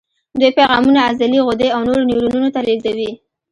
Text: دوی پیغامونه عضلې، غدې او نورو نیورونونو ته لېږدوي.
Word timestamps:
دوی 0.39 0.51
پیغامونه 0.57 0.99
عضلې، 1.07 1.39
غدې 1.47 1.67
او 1.75 1.81
نورو 1.87 2.07
نیورونونو 2.09 2.47
ته 2.55 2.59
لېږدوي. 2.67 3.11